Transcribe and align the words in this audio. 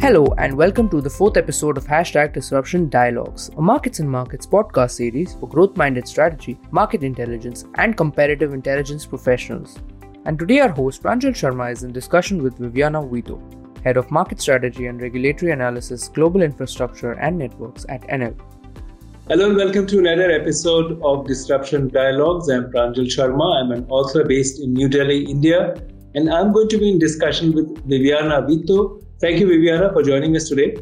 Hello, 0.00 0.34
and 0.38 0.56
welcome 0.56 0.88
to 0.88 1.02
the 1.02 1.10
fourth 1.10 1.36
episode 1.36 1.76
of 1.76 1.86
Hashtag 1.86 2.32
Disruption 2.32 2.88
Dialogues, 2.88 3.50
a 3.58 3.60
Markets 3.60 3.98
and 3.98 4.10
Markets 4.10 4.46
podcast 4.46 4.92
series 4.92 5.34
for 5.34 5.46
growth 5.46 5.76
minded 5.76 6.08
strategy, 6.08 6.58
market 6.70 7.02
intelligence, 7.02 7.66
and 7.74 7.98
comparative 7.98 8.54
intelligence 8.54 9.04
professionals. 9.04 9.78
And 10.24 10.38
today, 10.38 10.60
our 10.60 10.70
host 10.70 11.02
Pranjal 11.02 11.32
Sharma 11.32 11.70
is 11.70 11.82
in 11.82 11.92
discussion 11.92 12.42
with 12.42 12.56
Viviana 12.56 13.02
Vitto, 13.02 13.38
Head 13.84 13.98
of 13.98 14.10
Market 14.10 14.40
Strategy 14.40 14.86
and 14.86 15.02
Regulatory 15.02 15.52
Analysis, 15.52 16.08
Global 16.08 16.40
Infrastructure 16.40 17.12
and 17.12 17.36
Networks 17.36 17.84
at 17.90 18.00
Enel. 18.08 18.34
Hello 19.28 19.50
and 19.50 19.56
welcome 19.58 19.86
to 19.86 19.98
another 19.98 20.30
episode 20.30 20.98
of 21.04 21.26
Disruption 21.26 21.88
Dialogues. 21.88 22.48
I'm 22.48 22.72
Pranjal 22.72 23.04
Sharma. 23.04 23.62
I'm 23.62 23.70
an 23.70 23.84
author 23.90 24.24
based 24.24 24.62
in 24.62 24.72
New 24.72 24.88
Delhi, 24.88 25.26
India, 25.26 25.74
and 26.14 26.32
I'm 26.32 26.54
going 26.54 26.70
to 26.70 26.78
be 26.78 26.88
in 26.88 26.98
discussion 26.98 27.52
with 27.52 27.84
Viviana 27.84 28.40
Vitto, 28.48 29.04
Thank 29.20 29.38
you, 29.38 29.46
Viviana, 29.48 29.92
for 29.92 30.02
joining 30.02 30.34
us 30.34 30.48
today. 30.48 30.76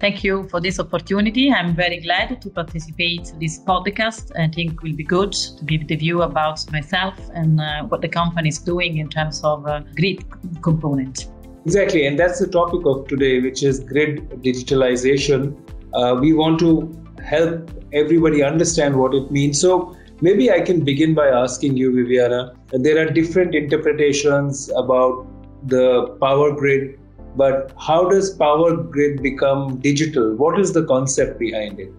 Thank 0.00 0.24
you 0.24 0.48
for 0.48 0.62
this 0.62 0.80
opportunity. 0.80 1.52
I'm 1.52 1.76
very 1.76 2.00
glad 2.00 2.40
to 2.40 2.48
participate 2.48 3.28
in 3.28 3.38
this 3.38 3.60
podcast. 3.60 4.32
I 4.34 4.48
think 4.48 4.72
it 4.72 4.82
will 4.82 4.96
be 4.96 5.04
good 5.04 5.32
to 5.32 5.64
give 5.66 5.86
the 5.88 5.96
view 5.96 6.22
about 6.22 6.72
myself 6.72 7.14
and 7.34 7.60
uh, 7.60 7.82
what 7.82 8.00
the 8.00 8.08
company 8.08 8.48
is 8.48 8.58
doing 8.58 8.96
in 8.96 9.10
terms 9.10 9.42
of 9.44 9.66
uh, 9.66 9.82
grid 9.94 10.24
component. 10.62 11.28
Exactly, 11.66 12.06
and 12.06 12.18
that's 12.18 12.38
the 12.40 12.46
topic 12.46 12.86
of 12.86 13.06
today, 13.08 13.40
which 13.40 13.62
is 13.62 13.80
grid 13.80 14.30
digitalization. 14.42 15.54
Uh, 15.92 16.16
we 16.18 16.32
want 16.32 16.58
to 16.60 16.90
help 17.22 17.70
everybody 17.92 18.42
understand 18.42 18.96
what 18.96 19.14
it 19.14 19.30
means. 19.30 19.60
So 19.60 19.94
maybe 20.22 20.50
I 20.50 20.62
can 20.62 20.82
begin 20.82 21.12
by 21.12 21.28
asking 21.28 21.76
you, 21.76 21.94
Viviana. 21.94 22.54
There 22.72 23.06
are 23.06 23.10
different 23.10 23.54
interpretations 23.54 24.70
about 24.70 25.26
the 25.68 26.16
power 26.20 26.52
grid 26.52 26.98
but 27.36 27.72
how 27.78 28.08
does 28.08 28.30
power 28.34 28.76
grid 28.76 29.22
become 29.22 29.80
digital? 29.80 30.34
What 30.36 30.58
is 30.60 30.72
the 30.72 30.84
concept 30.84 31.38
behind 31.38 31.80
it? 31.80 31.92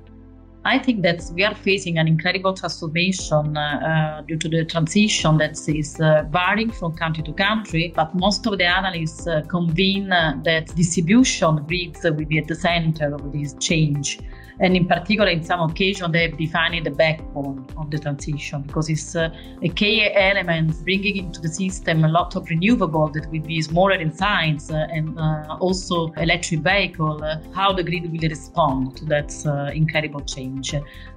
I 0.66 0.80
think 0.80 1.02
that 1.02 1.30
we 1.36 1.44
are 1.44 1.56
facing 1.56 1.98
an 1.98 2.08
incredible 2.08 2.54
transformation 2.54 3.58
uh, 3.58 4.20
uh, 4.20 4.22
due 4.22 4.38
to 4.38 4.48
the 4.48 4.64
transition 4.64 5.38
that 5.40 5.58
is 5.68 6.00
uh, 6.00 6.24
varying 6.30 6.72
from 6.72 6.96
country 6.96 7.22
to 7.24 7.34
country. 7.34 7.92
But 7.94 8.16
most 8.16 8.48
of 8.48 8.58
the 8.58 8.66
analysts 8.66 9.28
uh, 9.28 9.42
convene 9.50 10.14
uh, 10.14 10.40
that 10.46 10.74
distribution 10.74 11.66
grids 11.68 12.04
will 12.04 12.14
be 12.14 12.38
at 12.38 12.48
the 12.48 12.56
center 12.56 13.14
of 13.14 13.34
this 13.34 13.56
change 13.60 14.20
and 14.60 14.78
in 14.78 14.88
particular 14.88 15.30
in 15.32 15.44
some 15.44 15.60
occasions 15.62 16.12
they 16.14 16.30
have 16.30 16.38
defined 16.38 16.86
the 16.86 16.92
backbone 16.92 17.66
of 17.76 17.90
the 17.90 17.98
transition 17.98 18.62
because 18.62 18.88
it's 18.88 19.16
uh, 19.16 19.28
a 19.64 19.70
key 19.70 20.08
element 20.14 20.72
bringing 20.84 21.18
into 21.18 21.42
the 21.42 21.48
system 21.48 22.06
a 22.06 22.08
lot 22.08 22.36
of 22.36 22.48
renewable 22.52 23.08
that 23.08 23.26
will 23.32 23.42
be 23.42 23.60
smaller 23.64 23.96
in 23.96 24.14
size 24.14 24.70
and 24.70 25.18
also 25.60 26.12
electric 26.18 26.60
vehicle 26.60 27.20
how 27.52 27.74
the 27.74 27.82
grid 27.82 28.12
will 28.12 28.30
respond 28.30 28.96
to 28.96 29.06
that 29.06 29.34
incredible 29.74 30.22
change 30.22 30.53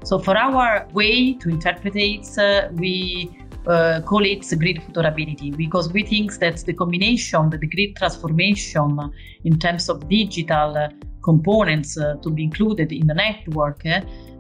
so 0.05 0.19
for 0.19 0.37
our 0.37 0.87
way 0.93 1.35
to 1.35 1.49
interpret 1.49 1.95
it 1.97 2.27
uh, 2.39 2.69
we 2.75 3.31
uh, 3.67 4.01
call 4.03 4.25
it 4.25 4.47
grid 4.59 4.77
futurability 4.77 5.57
because 5.57 5.93
we 5.93 6.05
think 6.05 6.39
that 6.39 6.57
the 6.59 6.73
combination, 6.73 7.51
the 7.51 7.59
grid 7.59 7.97
transformation 7.97 9.13
in 9.45 9.59
terms 9.59 9.89
of 9.89 10.09
digital 10.09 10.89
components 11.23 11.99
uh, 11.99 12.15
to 12.23 12.31
be 12.31 12.45
included 12.45 12.93
in 12.93 13.07
the 13.09 13.15
network 13.15 13.83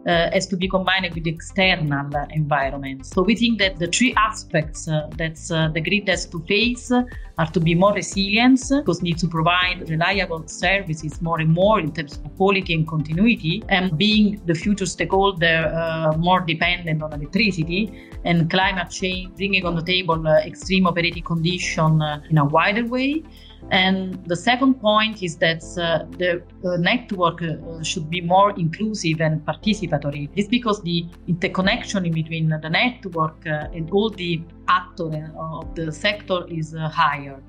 uh, 0.06 0.30
uh, 0.36 0.40
to 0.40 0.56
be 0.56 0.68
combined 0.68 1.12
with 1.14 1.26
external 1.26 2.10
environments. 2.30 3.10
So 3.10 3.22
we 3.22 3.34
think 3.34 3.58
that 3.58 3.78
the 3.78 3.88
three 3.88 4.14
aspects 4.16 4.88
uh, 4.88 5.10
that 5.18 5.38
uh, 5.50 5.68
the 5.68 5.80
grid 5.80 6.08
has 6.08 6.26
to 6.26 6.38
face 6.40 6.92
are 7.38 7.50
to 7.52 7.60
be 7.60 7.74
more 7.74 7.92
resilient, 7.92 8.60
because 8.70 9.02
need 9.02 9.18
to 9.18 9.28
provide 9.28 9.88
reliable 9.90 10.46
services 10.46 11.20
more 11.20 11.40
and 11.40 11.52
more 11.52 11.80
in 11.80 11.92
terms 11.92 12.18
of 12.24 12.36
quality 12.36 12.72
and 12.74 12.86
continuity, 12.86 13.62
and 13.68 13.98
being 13.98 14.40
the 14.46 14.54
future 14.54 14.86
stakeholder 14.86 15.72
uh, 15.74 16.16
more 16.16 16.40
dependent 16.40 17.02
on 17.02 17.12
electricity 17.12 18.10
and 18.24 18.48
climate 18.50 18.90
change, 18.90 19.34
bringing 19.36 19.66
on 19.66 19.74
the 19.74 19.82
table 19.82 20.26
extreme 20.26 20.86
operating 20.86 21.22
condition 21.22 22.00
in 22.30 22.38
a 22.38 22.44
wider 22.44 22.86
way. 22.86 23.22
And 23.70 24.24
the 24.26 24.36
second 24.36 24.74
point 24.80 25.22
is 25.22 25.36
that 25.38 25.62
uh, 25.76 26.04
the 26.18 26.42
uh, 26.64 26.76
network 26.76 27.42
uh, 27.42 27.82
should 27.82 28.08
be 28.08 28.20
more 28.20 28.52
inclusive 28.52 29.20
and 29.20 29.44
participatory. 29.44 30.28
It's 30.36 30.48
because 30.48 30.82
the 30.82 31.06
interconnection 31.26 32.06
in 32.06 32.12
between 32.12 32.48
the 32.48 32.70
network 32.70 33.44
uh, 33.46 33.68
and 33.74 33.90
all 33.90 34.10
the 34.10 34.42
actors 34.68 35.14
of 35.36 35.74
the 35.74 35.90
sector 35.92 36.46
is 36.48 36.74
uh, 36.74 36.88
higher. 36.88 37.42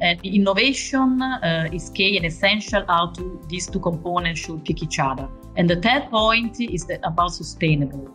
And 0.00 0.20
innovation 0.24 1.22
uh, 1.22 1.68
is 1.72 1.90
key 1.90 2.16
and 2.16 2.26
essential 2.26 2.84
how 2.88 3.12
to, 3.12 3.40
these 3.48 3.66
two 3.66 3.80
components 3.80 4.40
should 4.40 4.64
kick 4.64 4.82
each 4.82 4.98
other. 4.98 5.28
And 5.56 5.68
the 5.68 5.76
third 5.76 6.08
point 6.10 6.60
is 6.60 6.84
that 6.86 7.00
about 7.04 7.32
sustainable. 7.32 8.14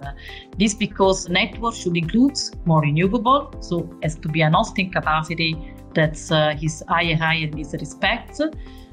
This 0.57 0.73
because 0.73 1.29
network 1.29 1.75
should 1.75 1.95
include 1.95 2.37
more 2.65 2.81
renewable, 2.81 3.53
so 3.61 3.89
as 4.01 4.15
to 4.15 4.27
be 4.27 4.41
an 4.41 4.53
hosting 4.53 4.91
capacity 4.91 5.55
that's 5.93 6.31
uh, 6.31 6.55
his 6.59 6.83
high 6.87 7.35
in 7.35 7.51
this 7.51 7.73
respect, 7.73 8.41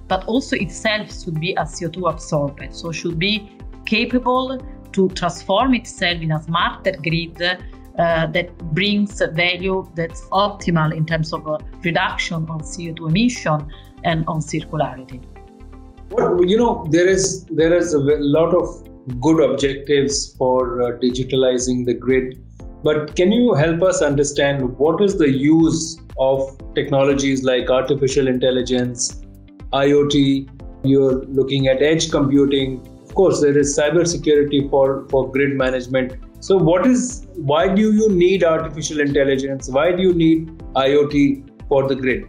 but 0.09 0.25
also 0.25 0.56
itself 0.56 1.12
should 1.22 1.41
be 1.41 1.53
a 1.53 1.62
CO2 1.62 2.10
absorber, 2.10 2.69
so 2.71 2.93
should 2.93 3.19
be 3.19 3.50
capable 3.87 4.59
to 4.93 5.09
transform 5.10 5.75
itself 5.75 6.21
in 6.21 6.33
a 6.33 6.43
smarter 6.43 6.93
grid 7.03 7.43
uh, 7.43 8.27
that 8.27 8.56
brings 8.75 9.21
value 9.33 9.88
that's 9.94 10.22
optimal 10.28 10.94
in 10.97 11.04
terms 11.06 11.33
of 11.33 11.47
uh, 11.47 11.59
reduction 11.83 12.43
of 12.50 12.62
CO2 12.62 13.09
emission 13.09 13.71
and 14.04 14.25
on 14.27 14.41
circularity. 14.41 15.22
Well, 16.10 16.44
you 16.44 16.56
know, 16.56 16.87
there 16.91 17.09
is 17.09 17.44
there 17.47 17.72
is 17.72 17.94
a 17.94 17.99
lot 17.99 18.54
of 18.54 18.66
good 19.21 19.41
objectives 19.41 20.34
for 20.37 20.83
uh, 20.83 20.99
digitalizing 20.99 21.84
the 21.84 21.94
grid, 21.94 22.44
but 22.84 23.17
can 23.17 23.33
you 23.33 23.55
help 23.55 23.83
us 23.83 24.03
understand 24.03 24.78
what 24.78 25.03
is 25.03 25.19
the 25.19 25.31
use 25.31 25.99
of 26.19 26.56
technologies 26.75 27.43
like 27.43 27.71
artificial 27.71 28.28
intelligence, 28.28 29.22
IoT. 29.72 30.49
You're 30.84 31.25
looking 31.25 31.69
at 31.69 31.83
edge 31.83 32.11
computing. 32.11 32.87
Of 33.03 33.15
course, 33.15 33.41
there 33.41 33.56
is 33.56 33.77
cybersecurity 33.77 34.71
for, 34.71 35.09
for 35.09 35.31
grid 35.31 35.56
management. 35.56 36.15
So, 36.41 36.59
what 36.59 36.87
is 36.87 37.27
why 37.37 37.75
do 37.75 37.93
you 37.93 38.09
need 38.11 38.45
artificial 38.45 39.01
intelligence? 39.01 39.69
Why 39.69 39.93
do 39.93 40.03
you 40.03 40.15
need 40.15 40.49
IoT 40.75 41.69
for 41.69 41.89
the 41.89 41.95
grid? 41.95 42.28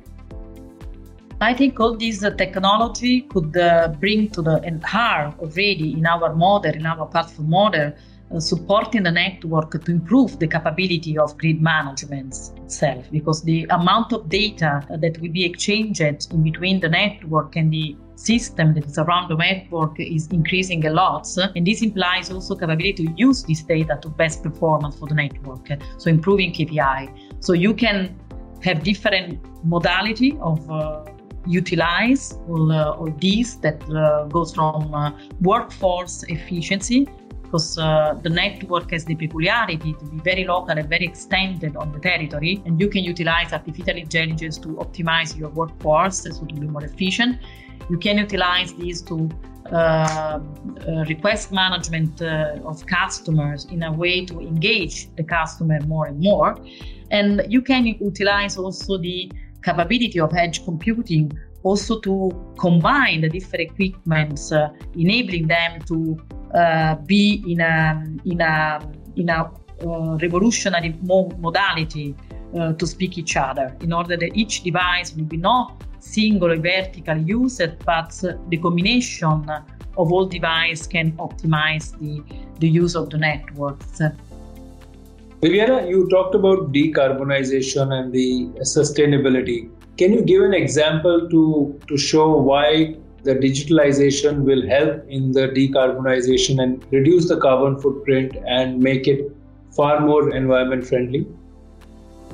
I 1.42 1.54
think 1.54 1.80
all 1.82 1.98
this 1.98 2.24
uh, 2.24 2.30
technology 2.32 3.22
could 3.22 3.58
uh, 3.58 3.90
bring 4.00 4.30
to 4.30 4.42
the 4.42 4.62
and 4.62 4.84
already 4.86 5.94
in 5.94 6.06
our 6.06 6.34
model, 6.34 6.74
in 6.74 6.86
our 6.86 7.06
platform 7.08 7.50
model, 7.50 7.92
supporting 8.40 9.03
the 9.03 9.12
network 9.12 9.72
to 9.84 9.91
improve 9.91 10.40
the 10.40 10.47
capability 10.47 11.18
of 11.18 11.38
grid 11.38 11.62
management 11.62 12.51
itself 12.57 13.06
because 13.12 13.41
the 13.44 13.66
amount 13.69 14.12
of 14.13 14.28
data 14.29 14.81
that 14.90 15.19
will 15.22 15.31
be 15.31 15.46
exchanged 15.46 16.01
in 16.01 16.44
between 16.44 16.79
the 16.79 16.90
network 16.90 17.56
and 17.56 17.72
the 17.72 17.95
system 18.16 18.74
that 18.74 18.85
is 18.85 18.97
around 18.97 19.29
the 19.29 19.35
network 19.35 20.00
is 20.00 20.28
increasing 20.28 20.85
a 20.85 20.90
lot 20.90 21.28
and 21.56 21.68
this 21.68 21.81
implies 21.81 22.31
also 22.31 22.56
capability 22.56 23.06
to 23.06 23.13
use 23.18 23.44
this 23.44 23.62
data 23.62 23.97
to 24.01 24.09
best 24.09 24.41
performance 24.41 24.97
for 24.97 25.07
the 25.07 25.16
network 25.16 25.68
so 25.97 26.09
improving 26.09 26.51
kpi 26.51 27.09
so 27.40 27.53
you 27.53 27.74
can 27.74 28.18
have 28.63 28.84
different 28.84 29.40
modality 29.63 30.38
of 30.41 30.69
uh, 30.72 31.03
utilize 31.45 32.40
all, 32.50 32.72
uh, 32.72 32.91
all 32.91 33.12
these 33.19 33.59
that 33.59 33.81
uh, 33.91 34.25
goes 34.25 34.53
from 34.53 34.94
uh, 34.94 35.12
workforce 35.41 36.24
efficiency 36.24 37.07
because 37.56 37.78
uh, 37.78 38.20
the 38.22 38.30
network 38.30 38.92
has 38.92 39.06
the 39.06 39.16
peculiarity 39.16 39.94
to 39.94 40.06
be 40.06 40.18
very 40.18 40.44
local 40.44 40.78
and 40.78 40.90
very 40.90 41.06
extended 41.06 41.78
on 41.78 41.90
the 41.94 42.00
territory, 42.00 42.62
and 42.66 42.80
you 42.82 42.90
can 42.90 43.04
utilize 43.04 43.54
artificial 43.54 43.96
intelligence 43.96 44.58
to 44.58 44.70
optimize 44.84 45.38
your 45.38 45.50
workforce 45.52 46.24
so 46.24 46.46
to 46.46 46.54
be 46.54 46.68
more 46.68 46.84
efficient. 46.84 47.38
You 47.90 47.98
can 47.98 48.18
utilize 48.18 48.74
these 48.74 49.02
to 49.04 49.30
uh, 49.72 49.75
uh, 49.75 50.40
request 51.07 51.54
management 51.54 52.22
uh, 52.22 52.60
of 52.66 52.86
customers 52.88 53.66
in 53.72 53.84
a 53.84 53.92
way 53.92 54.25
to 54.25 54.42
engage 54.42 55.16
the 55.16 55.24
customer 55.24 55.80
more 55.88 56.08
and 56.08 56.19
more. 56.19 56.58
And 57.12 57.42
you 57.48 57.62
can 57.62 57.86
utilize 57.86 58.58
also 58.58 58.98
the 58.98 59.31
capability 59.63 60.19
of 60.19 60.34
edge 60.36 60.66
computing 60.66 61.31
also 61.63 62.00
to 62.01 62.13
combine 62.60 63.22
the 63.22 63.30
different 63.30 63.72
equipments, 63.72 64.51
uh, 64.51 64.69
enabling 64.96 65.48
them 65.48 65.81
to 65.88 66.18
uh, 66.56 66.96
be 67.06 67.44
in 67.48 67.62
a 67.62 68.04
in 68.25 68.42
a 68.42 68.80
in 69.16 69.30
a 69.30 69.52
uh, 69.86 70.18
revolutionary 70.22 70.96
mo- 71.02 71.31
modality 71.40 72.16
uh, 72.57 72.74
to 72.74 72.88
speak 72.88 73.18
each 73.18 73.36
other 73.36 73.75
in 73.81 73.92
order 73.92 74.16
that 74.16 74.31
each 74.36 74.63
device 74.63 75.13
will 75.16 75.25
be 75.25 75.38
not 75.38 75.84
single 76.00 76.56
vertical 76.56 77.18
used 77.18 77.62
but 77.86 78.12
the 78.50 78.57
combination 78.57 79.50
of 79.98 80.12
all 80.12 80.25
devices 80.25 80.88
can 80.88 81.12
optimize 81.13 81.98
the, 82.00 82.24
the 82.60 82.68
use 82.68 82.96
of 82.96 83.10
the 83.10 83.18
networks. 83.18 84.01
Viviana, 85.42 85.88
you 85.88 86.08
talked 86.10 86.36
about 86.36 86.72
decarbonization 86.72 87.94
and 87.94 88.13
the 88.13 88.48
sustainability. 88.62 89.69
Can 89.98 90.13
you 90.13 90.22
give 90.22 90.42
an 90.42 90.54
example 90.54 91.30
to, 91.30 91.80
to 91.88 91.98
show 91.98 92.38
why 92.38 92.96
the 93.25 93.36
digitalization 93.36 94.44
will 94.44 94.68
help 94.68 95.04
in 95.10 95.31
the 95.31 95.48
decarbonization 95.60 96.62
and 96.62 96.86
reduce 96.92 97.27
the 97.27 97.38
carbon 97.38 97.80
footprint 97.80 98.38
and 98.48 98.80
make 98.80 99.07
it 99.07 99.36
far 99.75 100.00
more 100.00 100.33
environment 100.36 100.86
friendly? 100.88 101.27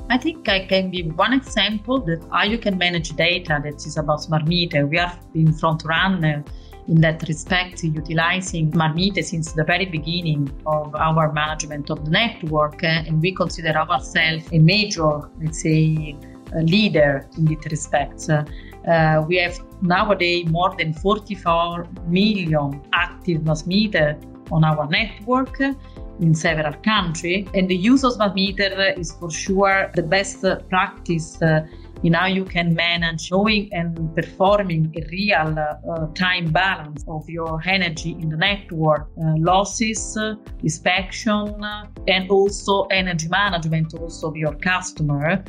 I 0.10 0.18
think 0.18 0.50
I 0.50 0.66
can 0.66 0.92
give 0.92 1.18
one 1.18 1.34
example 1.34 2.00
that 2.02 2.22
how 2.32 2.44
you 2.44 2.58
can 2.58 2.78
manage 2.78 3.16
data 3.16 3.62
that 3.64 3.76
is 3.86 3.98
about 3.98 4.22
smart 4.24 4.46
meter. 4.46 4.86
We 4.86 5.00
are 5.00 5.18
in 5.34 5.54
front 5.54 5.84
runner 5.86 6.44
in 6.88 7.00
that 7.02 7.24
respect, 7.30 7.84
utilizing 7.84 8.74
smart 8.74 8.96
meter 8.96 9.22
since 9.22 9.54
the 9.54 9.64
very 9.64 9.86
beginning 9.86 10.52
of 10.66 10.94
our 10.96 11.32
management 11.32 11.90
of 11.90 12.04
the 12.04 12.12
network, 12.12 12.84
uh, 12.84 13.08
and 13.08 13.22
we 13.22 13.34
consider 13.34 13.70
ourselves 13.70 14.44
a 14.52 14.60
major, 14.60 15.22
let's 15.42 15.62
say, 15.62 16.18
leader 16.54 17.26
in 17.38 17.46
this 17.46 17.66
respect. 17.72 18.30
Uh, 18.88 19.24
we 19.28 19.38
have 19.38 19.60
nowadays 19.82 20.48
more 20.50 20.74
than 20.78 20.94
44 20.94 21.88
million 22.08 22.82
active 22.94 23.42
smart 23.42 23.68
meter 23.68 24.18
on 24.52 24.64
our 24.64 24.88
network 24.90 25.60
in 26.20 26.36
several 26.36 26.74
countries. 26.84 27.48
And 27.54 27.70
the 27.70 27.76
use 27.76 28.04
of 28.04 28.14
smart 28.14 28.36
meter 28.36 28.94
is 28.98 29.12
for 29.14 29.32
sure 29.32 29.92
the 29.96 30.04
best 30.04 30.44
practice 30.70 31.42
uh, 31.42 31.66
in 32.04 32.14
how 32.14 32.26
you 32.26 32.46
can 32.46 32.74
manage 32.74 33.32
knowing 33.32 33.70
and 33.74 34.16
performing 34.16 34.92
a 34.96 35.08
real 35.12 35.56
uh, 35.60 36.08
time 36.16 36.52
balance 36.52 37.04
of 37.08 37.30
your 37.30 37.62
energy 37.66 38.12
in 38.20 38.30
the 38.30 38.38
network, 38.38 39.08
uh, 39.24 39.36
losses, 39.38 40.18
uh, 40.18 40.36
inspection, 40.64 41.64
and 42.08 42.30
also 42.30 42.86
energy 42.86 43.28
management 43.28 43.94
also 43.94 44.30
of 44.30 44.36
your 44.36 44.54
customer. 44.56 45.44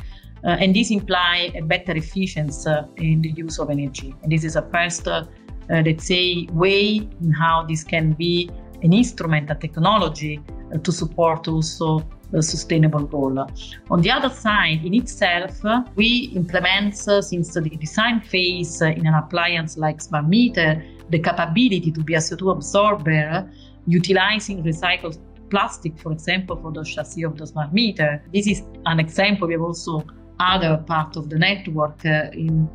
Uh, 0.45 0.57
and 0.59 0.75
this 0.75 0.91
imply 0.91 1.51
a 1.55 1.61
better 1.61 1.93
efficiency 1.93 2.69
in 2.97 3.21
the 3.21 3.29
use 3.29 3.59
of 3.59 3.69
energy. 3.69 4.13
And 4.23 4.31
this 4.31 4.43
is 4.43 4.55
a 4.55 4.61
first, 4.73 5.07
uh, 5.07 5.25
let's 5.69 6.05
say, 6.05 6.47
way 6.51 7.07
in 7.21 7.31
how 7.31 7.63
this 7.63 7.83
can 7.83 8.13
be 8.13 8.49
an 8.81 8.91
instrument, 8.91 9.49
a 9.49 9.55
technology 9.55 10.41
uh, 10.73 10.77
to 10.79 10.91
support 10.91 11.47
also 11.47 12.05
the 12.31 12.41
sustainable 12.41 13.05
goal. 13.05 13.47
On 13.91 14.01
the 14.01 14.11
other 14.11 14.29
side, 14.29 14.83
in 14.83 14.93
itself, 14.95 15.61
we 15.95 16.31
implement 16.35 17.07
uh, 17.07 17.21
since 17.21 17.53
the 17.53 17.61
design 17.61 18.19
phase 18.21 18.81
uh, 18.81 18.87
in 18.87 19.05
an 19.05 19.13
appliance 19.13 19.77
like 19.77 20.01
smart 20.01 20.27
meter 20.27 20.83
the 21.09 21.19
capability 21.19 21.91
to 21.91 22.03
be 22.03 22.15
a 22.15 22.17
CO2 22.17 22.51
absorber 22.51 23.49
utilizing 23.85 24.63
recycled 24.63 25.19
plastic, 25.49 25.97
for 25.99 26.11
example, 26.11 26.55
for 26.55 26.71
the 26.71 26.83
chassis 26.83 27.23
of 27.23 27.37
the 27.37 27.45
smart 27.45 27.71
meter. 27.73 28.23
This 28.33 28.47
is 28.47 28.63
an 28.87 28.99
example. 28.99 29.47
We 29.47 29.53
have 29.53 29.61
also 29.61 30.03
other 30.39 30.77
part 30.87 31.15
of 31.15 31.29
the 31.29 31.37
network 31.37 32.05
uh, 32.05 32.29
in 32.33 32.65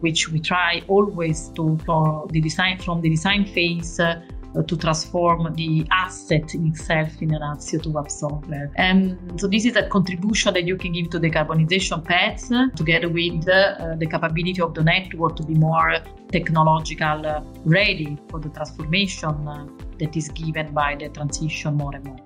which 0.00 0.30
we 0.30 0.40
try 0.40 0.82
always 0.88 1.50
to 1.50 1.78
for 1.84 2.26
the 2.30 2.40
design 2.40 2.78
from 2.78 3.00
the 3.00 3.10
design 3.10 3.44
phase 3.44 4.00
uh, 4.00 4.20
to 4.62 4.76
transform 4.76 5.52
the 5.54 5.86
asset 5.90 6.54
in 6.54 6.68
itself 6.68 7.20
in 7.20 7.34
an 7.34 7.42
CO2 7.56 7.98
absorber. 7.98 8.70
And 8.76 9.18
so 9.40 9.48
this 9.48 9.64
is 9.64 9.76
a 9.76 9.88
contribution 9.88 10.54
that 10.54 10.64
you 10.64 10.76
can 10.76 10.92
give 10.92 11.10
to 11.10 11.18
the 11.18 11.30
carbonization 11.30 12.04
path 12.04 12.48
together 12.76 13.08
with 13.08 13.48
uh, 13.48 13.96
the 13.98 14.06
capability 14.06 14.60
of 14.60 14.74
the 14.74 14.84
network 14.84 15.36
to 15.36 15.42
be 15.42 15.54
more 15.54 15.96
technological 16.30 17.26
uh, 17.26 17.42
ready 17.64 18.16
for 18.28 18.40
the 18.40 18.48
transformation 18.50 19.48
uh, 19.48 19.66
that 19.98 20.16
is 20.16 20.28
given 20.28 20.72
by 20.72 20.96
the 20.96 21.08
transition 21.08 21.74
more 21.74 21.94
and 21.94 22.04
more. 22.04 22.16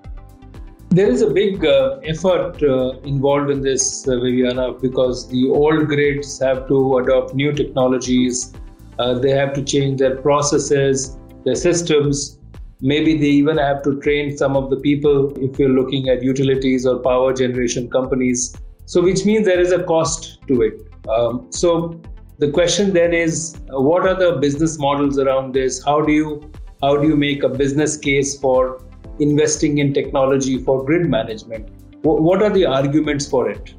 There 0.91 1.07
is 1.07 1.21
a 1.21 1.29
big 1.29 1.63
uh, 1.63 1.99
effort 2.03 2.63
uh, 2.63 2.99
involved 3.01 3.51
in 3.51 3.61
this, 3.61 4.07
uh, 4.07 4.19
Viviana, 4.19 4.73
because 4.73 5.29
the 5.29 5.47
old 5.47 5.87
grids 5.87 6.39
have 6.39 6.67
to 6.67 6.97
adopt 6.97 7.35
new 7.35 7.51
technologies. 7.51 8.55
Uh, 8.97 9.13
they 9.13 9.29
have 9.29 9.53
to 9.53 9.63
change 9.63 9.99
their 9.99 10.15
processes, 10.15 11.15
their 11.45 11.53
systems. 11.53 12.39
Maybe 12.81 13.15
they 13.15 13.27
even 13.27 13.57
have 13.59 13.83
to 13.83 14.01
train 14.01 14.35
some 14.35 14.57
of 14.57 14.71
the 14.71 14.77
people 14.77 15.31
if 15.37 15.59
you're 15.59 15.69
looking 15.69 16.09
at 16.09 16.23
utilities 16.23 16.87
or 16.87 16.97
power 16.97 17.33
generation 17.33 17.87
companies. 17.91 18.55
So, 18.85 19.03
which 19.03 19.25
means 19.25 19.45
there 19.45 19.59
is 19.59 19.71
a 19.71 19.83
cost 19.83 20.39
to 20.47 20.63
it. 20.63 20.73
Um, 21.07 21.51
so, 21.51 22.01
the 22.39 22.49
question 22.49 22.93
then 22.93 23.13
is, 23.13 23.55
what 23.69 24.07
are 24.07 24.15
the 24.15 24.39
business 24.39 24.79
models 24.79 25.19
around 25.19 25.53
this? 25.53 25.83
How 25.85 26.01
do 26.01 26.11
you 26.11 26.51
how 26.81 26.97
do 26.97 27.07
you 27.07 27.15
make 27.15 27.43
a 27.43 27.49
business 27.49 27.95
case 27.95 28.39
for 28.39 28.81
investing 29.19 29.77
in 29.79 29.93
technology 29.93 30.63
for 30.63 30.83
grid 30.85 31.09
management. 31.09 31.69
What 32.01 32.41
are 32.41 32.49
the 32.49 32.65
arguments 32.65 33.27
for 33.27 33.49
it? 33.49 33.73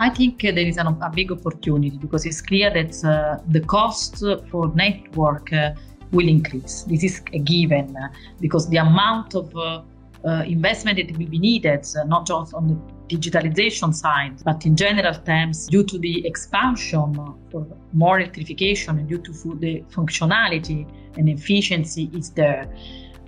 I 0.00 0.10
think 0.10 0.44
uh, 0.44 0.52
there 0.52 0.66
is 0.66 0.78
a 0.78 1.10
big 1.12 1.32
opportunity 1.32 1.98
because 1.98 2.24
it's 2.24 2.40
clear 2.40 2.70
that 2.70 3.04
uh, 3.04 3.42
the 3.48 3.60
cost 3.60 4.22
for 4.50 4.72
network 4.74 5.52
uh, 5.52 5.72
will 6.12 6.28
increase. 6.28 6.84
This 6.84 7.02
is 7.02 7.22
a 7.32 7.38
given 7.38 7.96
uh, 7.96 8.08
because 8.40 8.68
the 8.68 8.76
amount 8.76 9.34
of 9.34 9.54
uh, 9.56 9.82
uh, 10.24 10.44
investment 10.46 10.98
that 10.98 11.16
will 11.18 11.26
be 11.26 11.38
needed, 11.38 11.86
not 12.06 12.26
just 12.26 12.54
on 12.54 12.68
the 12.68 13.16
digitalization 13.16 13.94
side, 13.94 14.42
but 14.44 14.64
in 14.66 14.76
general 14.76 15.14
terms, 15.14 15.66
due 15.66 15.84
to 15.84 15.98
the 15.98 16.26
expansion 16.26 17.14
for 17.50 17.66
more 17.92 18.20
electrification 18.20 18.98
and 18.98 19.08
due 19.08 19.18
to 19.18 19.32
the 19.60 19.82
functionality 19.90 20.86
and 21.16 21.28
efficiency 21.28 22.10
is 22.14 22.30
there. 22.30 22.68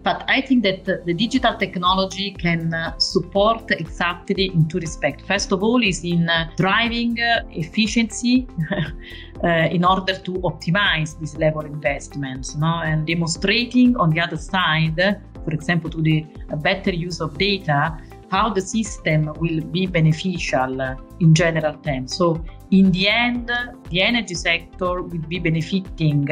But 0.03 0.25
I 0.29 0.41
think 0.41 0.63
that 0.63 0.85
the 0.85 1.13
digital 1.13 1.57
technology 1.57 2.31
can 2.31 2.73
uh, 2.73 2.99
support 2.99 3.71
exactly 3.71 4.47
in 4.47 4.67
two 4.67 4.79
respects. 4.79 5.25
First 5.27 5.53
of 5.53 5.63
all, 5.63 5.83
is 5.83 6.05
in 6.05 6.29
uh, 6.29 6.51
driving 6.57 7.21
uh, 7.21 7.43
efficiency 7.51 8.49
in 9.45 9.85
order 9.85 10.17
to 10.17 10.33
optimize 10.51 11.19
this 11.21 11.37
level 11.37 11.63
investments, 11.63 12.57
no? 12.57 12.81
and 12.83 13.07
demonstrating 13.07 13.97
on 13.97 14.11
the 14.11 14.21
other 14.21 14.39
side, 14.39 14.97
for 15.45 15.53
example, 15.53 15.91
to 15.91 16.01
the 16.01 16.27
better 16.57 16.93
use 16.93 17.21
of 17.21 17.37
data, 17.37 17.99
how 18.31 18.49
the 18.49 18.61
system 18.61 19.33
will 19.39 19.61
be 19.61 19.87
beneficial 19.87 20.81
in 21.21 21.35
general 21.35 21.75
terms. 21.79 22.17
So, 22.17 22.43
in 22.71 22.93
the 22.93 23.09
end, 23.09 23.49
the 23.91 24.03
energy 24.03 24.35
sector 24.35 25.03
will 25.03 25.27
be 25.29 25.39
benefiting 25.41 26.29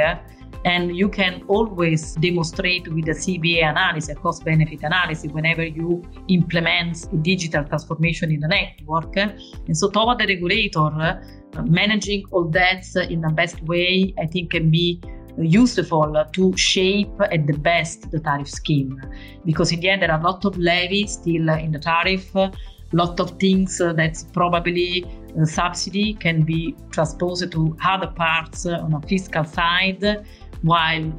and 0.64 0.96
you 0.96 1.08
can 1.08 1.42
always 1.48 2.14
demonstrate 2.14 2.88
with 2.88 3.08
a 3.08 3.12
CBA 3.12 3.68
analysis, 3.68 4.10
a 4.10 4.14
cost 4.14 4.44
benefit 4.44 4.82
analysis, 4.82 5.30
whenever 5.32 5.64
you 5.64 6.02
implement 6.28 7.06
digital 7.22 7.64
transformation 7.64 8.32
in 8.32 8.40
the 8.40 8.48
network. 8.48 9.16
And 9.16 9.76
so, 9.76 9.88
toward 9.88 10.18
the 10.18 10.26
regulator, 10.26 10.80
uh, 10.80 11.20
managing 11.64 12.24
all 12.30 12.44
that 12.50 12.84
in 13.08 13.20
the 13.20 13.30
best 13.30 13.62
way, 13.62 14.14
I 14.18 14.26
think, 14.26 14.50
can 14.50 14.70
be 14.70 15.00
useful 15.40 16.24
to 16.32 16.56
shape 16.56 17.20
at 17.20 17.46
the 17.46 17.56
best 17.58 18.10
the 18.10 18.20
tariff 18.20 18.48
scheme. 18.48 19.00
Because 19.44 19.72
in 19.72 19.80
the 19.80 19.88
end, 19.88 20.02
there 20.02 20.10
are 20.10 20.20
a 20.20 20.22
lot 20.22 20.44
of 20.44 20.58
levies 20.58 21.12
still 21.12 21.48
in 21.50 21.72
the 21.72 21.78
tariff, 21.78 22.34
a 22.34 22.52
lot 22.92 23.20
of 23.20 23.38
things 23.38 23.80
uh, 23.80 23.92
that 23.92 24.22
probably 24.32 25.04
uh, 25.36 25.44
subsidy 25.44 26.14
can 26.14 26.42
be 26.42 26.76
transposed 26.90 27.50
to 27.52 27.76
other 27.84 28.08
parts 28.08 28.66
on 28.66 28.94
a 28.94 29.00
fiscal 29.02 29.44
side 29.44 30.24
while 30.62 31.12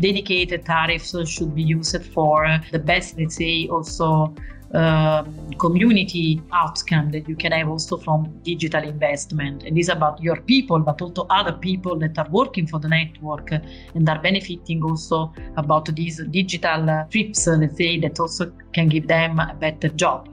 dedicated 0.00 0.64
tariffs 0.64 1.14
should 1.28 1.54
be 1.54 1.62
used 1.62 2.04
for 2.06 2.58
the 2.72 2.78
best, 2.78 3.18
let's 3.18 3.36
say, 3.36 3.68
also 3.68 4.34
um, 4.74 5.52
community 5.58 6.40
outcome 6.52 7.10
that 7.10 7.28
you 7.28 7.36
can 7.36 7.52
have 7.52 7.68
also 7.68 7.98
from 7.98 8.24
digital 8.42 8.82
investment. 8.82 9.64
And 9.64 9.76
this 9.76 9.88
about 9.88 10.22
your 10.22 10.40
people, 10.40 10.78
but 10.78 11.02
also 11.02 11.26
other 11.28 11.52
people 11.52 11.98
that 11.98 12.18
are 12.18 12.28
working 12.30 12.66
for 12.66 12.80
the 12.80 12.88
network 12.88 13.50
and 13.52 14.08
are 14.08 14.18
benefiting 14.18 14.82
also 14.82 15.32
about 15.58 15.94
these 15.94 16.22
digital 16.30 17.06
trips, 17.10 17.46
let's 17.46 17.76
say, 17.76 18.00
that 18.00 18.18
also 18.18 18.50
can 18.72 18.88
give 18.88 19.08
them 19.08 19.38
a 19.40 19.54
better 19.54 19.88
job. 19.90 20.31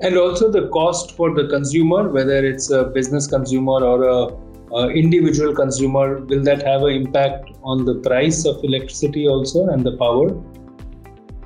And 0.00 0.16
also 0.16 0.50
the 0.50 0.68
cost 0.68 1.16
for 1.16 1.34
the 1.34 1.46
consumer, 1.48 2.08
whether 2.08 2.44
it's 2.44 2.70
a 2.70 2.84
business 2.84 3.26
consumer 3.26 3.84
or 3.84 4.04
a 4.04 4.88
individual 4.88 5.54
consumer, 5.54 6.18
will 6.24 6.42
that 6.42 6.62
have 6.66 6.82
an 6.82 6.90
impact 6.90 7.50
on 7.62 7.84
the 7.84 7.94
price 7.96 8.44
of 8.44 8.62
electricity 8.64 9.28
also 9.28 9.68
and 9.68 9.84
the 9.84 9.96
power? 9.96 10.30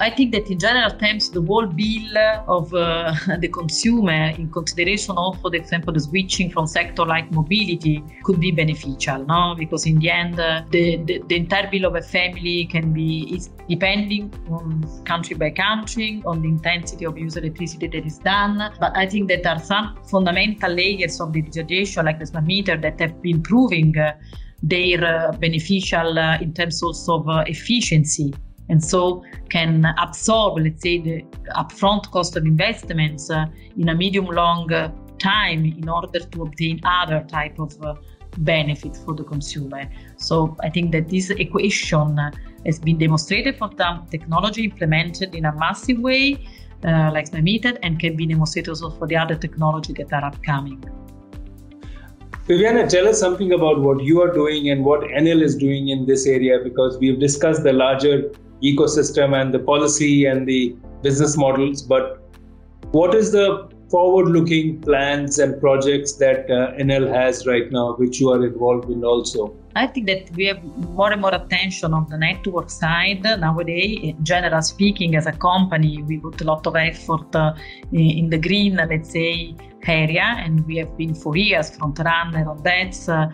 I 0.00 0.10
think 0.10 0.30
that 0.32 0.48
in 0.48 0.60
general 0.60 0.90
terms, 0.90 1.28
the 1.28 1.42
whole 1.42 1.66
bill 1.66 2.18
of 2.46 2.72
uh, 2.72 3.12
the 3.40 3.48
consumer, 3.48 4.28
in 4.38 4.48
consideration 4.50 5.16
of, 5.16 5.40
for 5.40 5.52
example, 5.54 5.92
the 5.92 5.98
switching 5.98 6.50
from 6.50 6.68
sector 6.68 7.04
like 7.04 7.32
mobility, 7.32 8.04
could 8.22 8.38
be 8.38 8.52
beneficial, 8.52 9.24
no? 9.26 9.56
Because 9.58 9.86
in 9.86 9.98
the 9.98 10.10
end, 10.10 10.38
uh, 10.38 10.62
the, 10.70 10.96
the, 11.04 11.22
the, 11.26 11.36
entire 11.36 11.68
bill 11.68 11.86
of 11.86 11.96
a 11.96 12.02
family 12.02 12.66
can 12.66 12.92
be 12.92 13.42
depending 13.68 14.32
on 14.48 14.84
country 15.04 15.34
by 15.34 15.50
country, 15.50 16.22
on 16.24 16.42
the 16.42 16.48
intensity 16.48 17.04
of 17.04 17.18
use 17.18 17.36
electricity 17.36 17.88
that 17.88 18.06
is 18.06 18.18
done. 18.18 18.72
But 18.78 18.96
I 18.96 19.06
think 19.06 19.28
that 19.30 19.42
there 19.42 19.54
are 19.54 19.62
some 19.62 19.98
fundamental 20.08 20.72
layers 20.72 21.20
of 21.20 21.32
the 21.32 21.42
digitization, 21.42 22.04
like 22.04 22.20
the 22.20 22.26
smart 22.26 22.46
meter, 22.46 22.76
that 22.76 23.00
have 23.00 23.20
been 23.20 23.42
proving 23.42 23.98
uh, 23.98 24.12
their 24.62 25.04
uh, 25.04 25.32
beneficial 25.32 26.18
uh, 26.18 26.38
in 26.38 26.54
terms 26.54 26.82
also 26.84 27.20
of 27.20 27.28
uh, 27.28 27.44
efficiency 27.48 28.32
and 28.68 28.82
so 28.82 29.22
can 29.48 29.84
absorb, 29.98 30.58
let's 30.58 30.82
say, 30.82 30.98
the 30.98 31.22
upfront 31.56 32.10
cost 32.10 32.36
of 32.36 32.44
investments 32.44 33.30
uh, 33.30 33.46
in 33.76 33.88
a 33.88 33.94
medium 33.94 34.26
long 34.26 34.72
uh, 34.72 34.92
time 35.18 35.64
in 35.64 35.88
order 35.88 36.18
to 36.18 36.42
obtain 36.42 36.80
other 36.84 37.24
type 37.28 37.58
of 37.58 37.80
uh, 37.82 37.94
benefit 38.38 38.96
for 39.04 39.14
the 39.14 39.24
consumer. 39.24 39.90
So 40.16 40.56
I 40.62 40.70
think 40.70 40.92
that 40.92 41.08
this 41.08 41.30
equation 41.30 42.18
has 42.66 42.78
been 42.78 42.98
demonstrated 42.98 43.56
for 43.56 43.70
some 43.76 44.06
technology 44.10 44.64
implemented 44.64 45.34
in 45.34 45.46
a 45.46 45.54
massive 45.56 45.98
way, 45.98 46.46
uh, 46.84 47.10
like 47.12 47.26
smart 47.26 47.44
meter, 47.44 47.76
and 47.82 47.98
can 47.98 48.16
be 48.16 48.26
demonstrated 48.26 48.68
also 48.68 48.90
for 48.90 49.06
the 49.06 49.16
other 49.16 49.34
technology 49.34 49.92
that 49.94 50.12
are 50.12 50.24
upcoming. 50.24 50.84
Viviana, 52.46 52.88
tell 52.88 53.06
us 53.06 53.20
something 53.20 53.52
about 53.52 53.80
what 53.80 54.02
you 54.02 54.22
are 54.22 54.32
doing 54.32 54.70
and 54.70 54.82
what 54.82 55.00
Enel 55.02 55.42
is 55.42 55.54
doing 55.54 55.88
in 55.88 56.06
this 56.06 56.26
area 56.26 56.58
because 56.64 56.96
we've 56.96 57.20
discussed 57.20 57.62
the 57.62 57.74
larger 57.74 58.30
ecosystem 58.62 59.40
and 59.40 59.52
the 59.52 59.58
policy 59.58 60.26
and 60.26 60.46
the 60.46 60.76
business 61.02 61.36
models, 61.36 61.82
but 61.82 62.28
what 62.92 63.14
is 63.14 63.32
the 63.32 63.68
forward 63.90 64.28
looking 64.28 64.80
plans 64.80 65.38
and 65.38 65.60
projects 65.60 66.14
that 66.14 66.50
uh, 66.50 66.72
Enel 66.78 67.12
has 67.12 67.46
right 67.46 67.70
now, 67.72 67.94
which 67.94 68.20
you 68.20 68.30
are 68.30 68.44
involved 68.44 68.90
in 68.90 69.04
also? 69.04 69.54
I 69.76 69.86
think 69.86 70.06
that 70.06 70.30
we 70.34 70.46
have 70.46 70.62
more 70.64 71.12
and 71.12 71.20
more 71.20 71.34
attention 71.34 71.94
on 71.94 72.06
the 72.10 72.18
network 72.18 72.68
side 72.68 73.22
nowadays. 73.22 74.00
In 74.02 74.24
General 74.24 74.60
speaking, 74.62 75.16
as 75.16 75.26
a 75.26 75.32
company, 75.32 76.02
we 76.02 76.18
put 76.18 76.40
a 76.40 76.44
lot 76.44 76.66
of 76.66 76.76
effort 76.76 77.34
uh, 77.34 77.54
in 77.92 78.28
the 78.28 78.38
green, 78.38 78.76
let's 78.76 79.10
say, 79.10 79.54
area, 79.88 80.34
and 80.38 80.66
we 80.66 80.76
have 80.76 80.96
been 80.96 81.14
for 81.14 81.36
years 81.36 81.70
front 81.76 81.98
runner 81.98 82.48
on 82.48 82.62
that, 82.62 82.96
uh, 83.08 83.28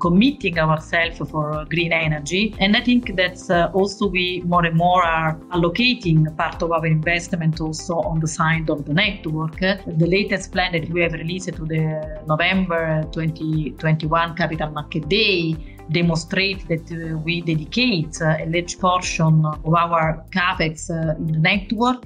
committing 0.00 0.58
ourselves 0.58 1.18
for 1.30 1.64
green 1.70 1.92
energy. 1.92 2.54
And 2.58 2.76
I 2.76 2.80
think 2.80 3.16
that 3.16 3.38
uh, 3.50 3.70
also 3.74 4.08
we 4.08 4.42
more 4.46 4.64
and 4.64 4.76
more 4.76 5.02
are 5.02 5.34
allocating 5.52 6.36
part 6.36 6.62
of 6.62 6.72
our 6.72 6.86
investment 6.86 7.60
also 7.60 7.96
on 8.00 8.20
the 8.20 8.28
side 8.28 8.68
of 8.70 8.84
the 8.84 8.94
network. 8.94 9.58
The 9.60 10.06
latest 10.06 10.52
plan 10.52 10.72
that 10.72 10.88
we 10.90 11.00
have 11.02 11.12
released 11.12 11.52
to 11.54 11.64
the 11.64 12.22
November 12.26 13.02
2021 13.12 14.34
Capital 14.34 14.70
Market 14.70 15.08
Day 15.08 15.77
demonstrate 15.90 16.66
that 16.68 16.90
uh, 16.92 17.16
we 17.18 17.40
dedicate 17.40 18.20
uh, 18.20 18.36
a 18.40 18.46
large 18.46 18.78
portion 18.78 19.44
of 19.44 19.74
our 19.74 20.24
capex 20.30 20.90
uh, 20.90 21.16
in 21.16 21.32
the 21.32 21.38
network. 21.38 22.04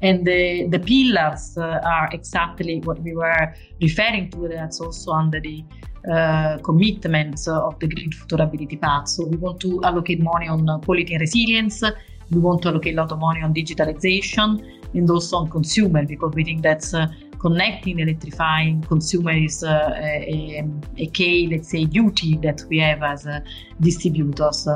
And 0.00 0.24
the, 0.24 0.68
the 0.68 0.78
pillars 0.78 1.58
are 1.58 2.08
exactly 2.12 2.80
what 2.80 3.00
we 3.02 3.14
were 3.14 3.54
referring 3.82 4.30
to. 4.30 4.48
That's 4.48 4.80
also 4.80 5.12
under 5.12 5.40
the 5.40 5.64
uh, 6.08 6.58
commitments 6.58 7.48
of 7.48 7.78
the 7.80 7.88
Green 7.88 8.10
Futurability 8.10 8.80
Path. 8.80 9.08
So 9.08 9.26
we 9.26 9.36
want 9.36 9.60
to 9.60 9.82
allocate 9.82 10.20
money 10.20 10.48
on 10.48 10.80
quality 10.82 11.14
and 11.14 11.20
resilience. 11.20 11.82
We 12.30 12.38
want 12.38 12.62
to 12.62 12.68
allocate 12.68 12.94
a 12.94 12.96
lot 12.96 13.10
of 13.10 13.18
money 13.18 13.42
on 13.42 13.52
digitalization 13.52 14.64
and 14.94 15.10
also 15.10 15.38
on 15.38 15.50
consumer 15.50 16.04
because 16.04 16.34
we 16.34 16.44
think 16.44 16.62
that's 16.62 16.94
uh, 16.94 17.08
connecting, 17.38 18.00
electrifying 18.00 18.82
consumers 18.82 19.62
uh, 19.62 19.92
a, 19.96 20.64
a, 20.96 21.06
key, 21.06 21.48
let's 21.50 21.70
say, 21.70 21.84
duty 21.84 22.36
that 22.42 22.62
we 22.68 22.78
have 22.78 23.02
as 23.02 23.26
uh, 23.26 23.40
distributors. 23.80 24.66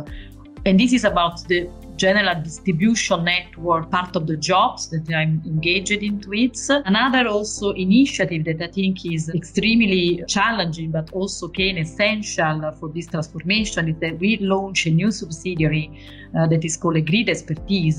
And 0.64 0.78
this 0.78 0.92
is 0.92 1.04
about 1.04 1.47
the 1.49 1.69
general 1.97 2.40
distribution 2.40 3.25
network 3.25 3.90
part 3.90 4.16
of 4.16 4.26
the 4.26 4.37
jobs 4.37 4.88
that 4.90 5.12
I'm 5.14 5.42
engaged 5.45 5.90
into 5.90 6.33
it. 6.33 6.59
Another 6.69 7.28
also 7.28 7.73
initiative 7.73 8.45
that 8.45 8.62
I 8.62 8.71
think 8.71 9.04
is 9.04 9.28
extremely 9.28 10.23
challenging 10.26 10.90
but 10.92 11.12
also 11.12 11.49
can 11.49 11.78
essential 11.78 12.73
for 12.78 12.88
this 12.88 13.07
transformation 13.09 13.88
is 13.88 13.97
that 13.99 14.19
we 14.19 14.38
launch 14.38 14.87
a 14.87 14.90
new 14.90 15.11
subsidiary 15.11 15.90
uh, 16.38 16.47
that 16.47 16.64
is 16.64 16.76
called 16.76 16.97
Gridspertise 16.97 17.99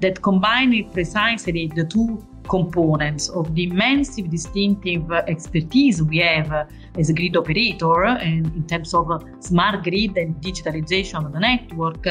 that 0.00 0.22
combines 0.22 0.92
precisely 0.92 1.70
the 1.74 1.84
two 1.84 2.26
components 2.50 3.28
of 3.28 3.54
the 3.54 3.64
immense 3.64 4.16
distinctive 4.16 5.10
uh, 5.12 5.22
expertise 5.28 6.02
we 6.02 6.18
have 6.18 6.68
as 6.98 7.08
a 7.08 7.14
grid 7.14 7.36
operator 7.36 8.04
uh, 8.04 8.16
and 8.16 8.46
in 8.58 8.66
terms 8.66 8.92
of 8.92 9.10
uh, 9.10 9.18
smart 9.38 9.82
grid 9.84 10.18
and 10.18 10.34
digitalization 10.42 11.24
of 11.24 11.32
the 11.32 11.40
network 11.40 12.04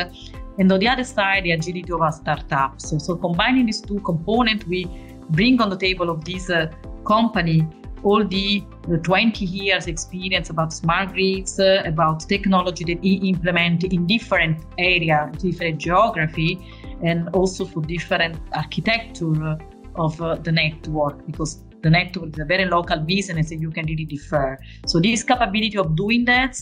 and 0.57 0.71
on 0.71 0.79
the 0.79 0.87
other 0.87 1.03
side 1.03 1.43
the 1.43 1.51
agility 1.51 1.91
of 1.91 2.01
our 2.01 2.11
startups. 2.11 2.93
So 3.05 3.15
combining 3.15 3.65
these 3.65 3.81
two 3.81 3.99
components 3.99 4.65
we 4.65 4.87
bring 5.29 5.61
on 5.61 5.69
the 5.69 5.77
table 5.77 6.09
of 6.09 6.23
this 6.23 6.49
uh, 6.49 6.71
company 7.05 7.67
all 8.03 8.25
the, 8.25 8.63
the 8.87 8.97
20 8.97 9.45
years 9.45 9.87
experience 9.87 10.49
about 10.49 10.71
smart 10.71 11.11
grids, 11.11 11.59
uh, 11.59 11.83
about 11.85 12.21
technology 12.21 12.85
that 12.85 13.01
we 13.01 13.15
implement 13.15 13.83
in 13.83 14.07
different 14.07 14.63
area, 14.77 15.29
different 15.37 15.79
geography, 15.79 16.65
and 17.03 17.27
also 17.29 17.65
for 17.65 17.81
different 17.81 18.37
architecture 18.53 19.57
of 19.95 20.21
uh, 20.21 20.35
the 20.35 20.51
network 20.51 21.25
because 21.25 21.63
the 21.81 21.89
network 21.89 22.33
is 22.33 22.39
a 22.39 22.45
very 22.45 22.65
local 22.65 22.99
business 22.99 23.51
and 23.51 23.61
you 23.61 23.71
can 23.71 23.85
really 23.85 24.05
defer. 24.05 24.57
So 24.85 24.99
this 24.99 25.23
capability 25.23 25.77
of 25.77 25.95
doing 25.95 26.25
that, 26.25 26.57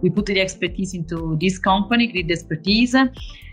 we 0.00 0.10
put 0.10 0.26
the 0.26 0.40
expertise 0.40 0.94
into 0.94 1.36
this 1.40 1.58
company, 1.58 2.12
Gridspertise, 2.12 2.94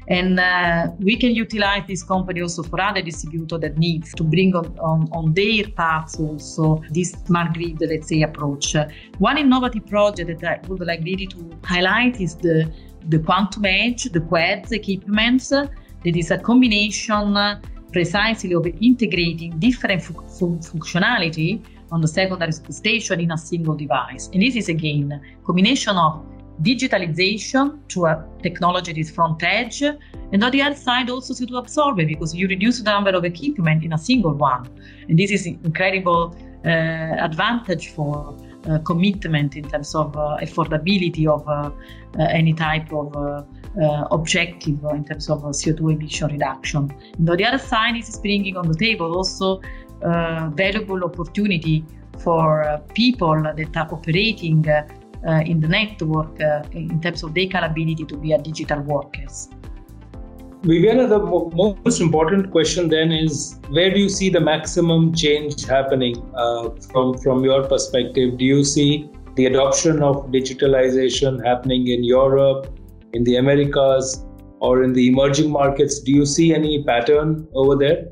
and 0.08 0.40
uh, 0.40 0.88
we 1.00 1.16
can 1.18 1.36
utilize 1.36 1.84
this 1.88 2.04
company 2.04 2.42
also 2.42 2.64
for 2.64 2.82
other 2.82 3.02
distributors 3.02 3.60
that 3.62 3.78
needs 3.78 4.14
to 4.16 4.24
bring 4.24 4.56
on, 4.56 4.66
on, 4.80 5.08
on 5.12 5.34
their 5.34 5.70
parts 5.76 6.20
also 6.20 6.82
this 6.90 7.12
smart 7.12 7.54
grid, 7.54 7.80
let's 7.82 8.08
say, 8.08 8.24
approach. 8.24 8.76
One 9.20 9.38
innovative 9.38 9.86
project 9.86 10.42
that 10.42 10.64
I 10.64 10.68
would 10.68 10.86
like 10.86 11.04
really 11.04 11.28
to 11.28 11.58
highlight 11.64 12.20
is 12.20 12.36
the, 12.36 12.72
the 13.08 13.20
Quantum 13.20 13.66
Edge, 13.66 14.06
the 14.06 14.20
QEDS 14.20 14.72
equipment. 14.72 15.48
That 15.50 16.16
is 16.16 16.32
a 16.32 16.38
combination 16.38 17.36
precisely 17.92 18.54
of 18.54 18.66
integrating 18.82 19.58
different 19.60 20.02
fu- 20.02 20.28
fu- 20.28 20.60
functionality 20.60 21.64
on 21.92 22.02
the 22.02 22.08
secondary 22.08 22.52
station 22.52 23.20
in 23.20 23.32
a 23.32 23.38
single 23.38 23.76
device. 23.76 24.30
And 24.34 24.42
this 24.42 24.56
is 24.56 24.70
again 24.70 25.22
combination 25.46 25.98
of 25.98 26.26
digitalization 26.62 27.80
to 27.88 28.06
a 28.06 28.26
technology 28.44 28.92
that 28.94 29.00
is 29.00 29.10
front 29.10 29.42
edge, 29.44 29.82
and 29.82 30.44
on 30.44 30.52
the 30.52 30.62
other 30.62 30.76
side 30.76 31.10
also 31.10 31.34
to 31.34 31.58
absorb 31.58 32.00
it 32.00 32.08
because 32.08 32.36
you 32.36 32.48
reduce 32.48 32.80
the 32.80 32.92
number 32.92 33.12
of 33.12 33.24
equipment 33.24 33.84
in 33.84 33.94
a 33.94 33.98
single 33.98 34.34
one. 34.34 34.68
And 35.08 35.18
this 35.18 35.32
is 35.32 35.46
incredible 35.46 36.36
uh, 36.66 36.68
advantage 36.70 37.90
for 37.94 38.36
uh, 38.70 38.80
commitment 38.80 39.56
in 39.56 39.64
terms 39.70 39.96
of 39.96 40.16
uh, 40.18 40.38
affordability 40.42 41.26
of 41.26 41.48
uh, 41.48 41.72
uh 42.20 42.24
any 42.24 42.54
type 42.54 42.92
of 42.92 43.16
uh, 43.78 43.90
uh, 43.90 44.08
objective 44.12 44.84
in 44.92 45.04
terms 45.06 45.30
of 45.30 45.42
CO2 45.42 45.94
emission 45.94 46.32
reduction. 46.32 46.92
And 47.18 47.30
on 47.30 47.38
the 47.38 47.46
other 47.46 47.58
side, 47.58 47.98
is 47.98 48.20
bringing 48.20 48.58
on 48.58 48.68
the 48.68 48.78
table 48.78 49.16
also 49.16 49.62
uh, 50.02 50.50
valuable 50.54 51.04
opportunity 51.04 51.86
for 52.20 52.64
uh, 52.64 52.78
people 52.94 53.42
that 53.44 53.78
are 53.78 53.94
operating 53.94 54.68
uh, 54.68 54.84
in 55.46 55.60
the 55.60 55.68
network 55.68 56.40
uh, 56.42 56.64
in 56.72 57.02
terms 57.02 57.24
of 57.24 57.34
their 57.34 57.48
capability 57.48 58.06
to 58.06 58.18
be 58.18 58.32
a 58.34 58.38
digital 58.38 58.80
workers. 58.82 59.50
Viviana, 60.64 61.08
the 61.08 61.20
most 61.86 62.02
important 62.02 62.52
question 62.52 62.90
then 62.90 63.14
is 63.14 63.60
where 63.70 63.94
do 63.94 64.00
you 64.00 64.10
see 64.10 64.30
the 64.30 64.42
maximum 64.42 65.14
change 65.14 65.66
happening 65.66 66.16
uh, 66.36 66.70
from, 66.92 67.18
from 67.18 67.46
your 67.46 67.66
perspective? 67.66 68.38
Do 68.38 68.44
you 68.44 68.66
see 68.66 69.10
the 69.36 69.46
adoption 69.46 70.04
of 70.04 70.28
digitalization 70.32 71.46
happening 71.46 71.88
in 71.88 72.04
Europe, 72.04 72.79
in 73.14 73.24
the 73.24 73.38
Americas 73.38 74.26
or 74.60 74.84
in 74.84 74.94
the 74.94 75.08
emerging 75.08 75.52
markets? 75.52 76.00
Do 76.00 76.12
you 76.12 76.26
see 76.26 76.54
any 76.54 76.84
pattern 76.84 77.48
over 77.54 77.76
there? 77.76 78.10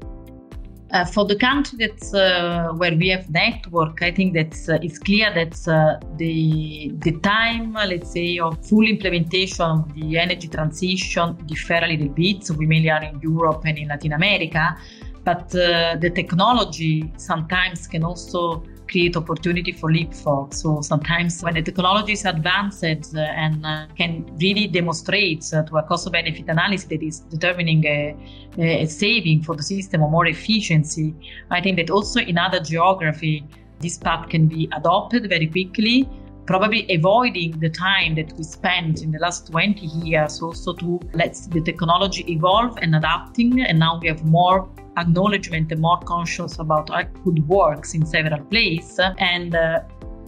Uh, 0.89 1.03
for 1.03 1.25
the 1.25 1.35
country 1.35 1.77
that's 1.85 2.13
uh, 2.13 2.69
where 2.77 2.95
we 2.95 3.09
have 3.09 3.29
network, 3.29 4.01
I 4.01 4.09
think 4.09 4.33
that 4.35 4.53
uh, 4.69 4.79
it's 4.81 4.97
clear 4.97 5.33
that 5.33 5.67
uh, 5.67 5.99
the 6.15 6.93
the 6.99 7.11
time, 7.19 7.73
let's 7.73 8.13
say, 8.13 8.39
of 8.39 8.65
full 8.65 8.85
implementation 8.87 9.65
of 9.65 9.93
the 9.95 10.17
energy 10.17 10.47
transition 10.47 11.35
differ 11.45 11.81
a 11.83 11.87
little 11.87 12.07
bit. 12.07 12.45
So 12.45 12.53
we 12.53 12.67
mainly 12.67 12.89
are 12.89 13.03
in 13.03 13.19
Europe 13.19 13.63
and 13.65 13.77
in 13.77 13.89
Latin 13.89 14.13
America, 14.13 14.77
but 15.25 15.53
uh, 15.53 15.97
the 15.99 16.09
technology 16.09 17.11
sometimes 17.17 17.85
can 17.85 18.05
also 18.05 18.63
create 18.87 19.15
opportunity 19.15 19.71
for 19.71 19.91
leapfrog. 19.91 20.53
So 20.53 20.81
sometimes 20.81 21.41
when 21.41 21.53
the 21.53 21.61
technology 21.61 22.13
is 22.13 22.25
advanced 22.25 22.83
uh, 22.83 23.19
and 23.19 23.65
uh, 23.65 23.87
can 23.97 24.25
really 24.37 24.67
demonstrate 24.67 25.45
uh, 25.53 25.63
to 25.63 25.77
a 25.77 25.83
cost 25.83 26.11
benefit 26.11 26.47
analysis 26.47 26.87
that 26.89 27.03
is 27.03 27.19
determining 27.19 27.85
a, 27.85 28.15
a, 28.57 28.85
saving 28.85 29.43
for 29.43 29.55
the 29.55 29.63
system 29.63 30.03
or 30.03 30.09
more 30.09 30.27
efficiency, 30.27 31.13
I 31.51 31.61
think 31.61 31.77
that 31.77 31.89
also 31.89 32.19
in 32.19 32.37
other 32.37 32.59
geography, 32.59 33.43
this 33.79 33.97
path 33.97 34.29
can 34.29 34.47
be 34.47 34.69
adopted 34.73 35.29
very 35.29 35.47
quickly 35.47 36.09
probably 36.47 36.89
avoiding 36.89 37.59
the 37.59 37.69
time 37.69 38.15
that 38.15 38.31
we 38.37 38.43
spent 38.43 39.03
in 39.03 39.11
the 39.11 39.19
last 39.19 39.51
20 39.51 39.85
years 39.85 40.41
also 40.41 40.73
to 40.73 40.99
let 41.13 41.35
the 41.51 41.61
technology 41.61 42.23
evolve 42.31 42.77
and 42.81 42.95
adapting 42.95 43.61
and 43.61 43.77
now 43.77 43.99
we 44.01 44.07
have 44.07 44.23
more 44.25 44.67
acknowledgement 44.95 45.71
and 45.71 45.81
more 45.81 45.99
conscious 45.99 46.57
about 46.57 46.89
how 46.89 46.99
it 46.99 47.09
could 47.23 47.47
works 47.47 47.93
in 47.93 48.05
several 48.05 48.39
places 48.45 48.99
and 49.19 49.55
uh, 49.55 49.81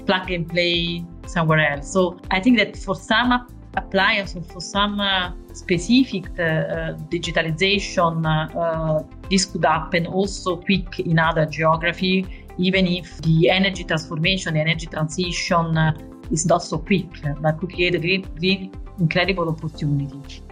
plug 0.05 0.29
and 0.29 0.49
play 0.49 1.03
somewhere 1.25 1.71
else. 1.71 1.91
So 1.91 2.19
i 2.31 2.39
think 2.39 2.57
that 2.57 2.75
for 2.75 2.95
some 2.95 3.47
appliance 3.75 4.35
or 4.35 4.41
for 4.41 4.61
some 4.61 4.99
uh, 4.99 5.31
specific 5.53 6.25
uh, 6.39 6.43
uh 6.43 6.93
digitalization 7.15 8.25
uh, 8.25 8.59
uh, 8.59 9.03
this 9.29 9.45
could 9.45 9.63
happen 9.63 10.05
also 10.07 10.57
quick 10.57 10.99
in 10.99 11.19
other 11.19 11.45
geography 11.45 12.25
even 12.59 12.85
if 12.85 13.21
the 13.21 13.49
energy 13.49 13.83
transformation, 13.83 14.53
the 14.53 14.59
energy 14.59 14.85
transition 14.85 15.77
is 16.29 16.45
not 16.45 16.61
so 16.61 16.77
quick, 16.77 17.07
but 17.41 17.57
could 17.59 17.73
create 17.73 17.95
a 17.95 17.99
great, 17.99 18.35
great 18.35 18.73
incredible 18.99 19.49
opportunity. 19.49 20.43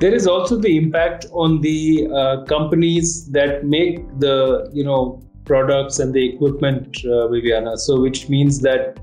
There 0.00 0.12
is 0.12 0.26
also 0.26 0.56
the 0.56 0.76
impact 0.76 1.26
on 1.30 1.60
the 1.60 2.08
uh, 2.12 2.44
companies 2.46 3.30
that 3.30 3.64
make 3.64 4.00
the 4.18 4.68
you 4.72 4.82
know 4.82 5.22
products 5.44 6.00
and 6.00 6.12
the 6.12 6.34
equipment, 6.34 7.04
uh, 7.04 7.28
Viviana. 7.28 7.76
So, 7.78 8.00
which 8.00 8.28
means 8.28 8.60
that 8.62 8.98